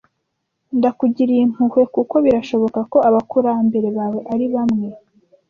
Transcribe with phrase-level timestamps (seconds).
[0.77, 4.87] ndakugiriye impuhwe kuko birashoboka ko abakurambere bawe ari bamwe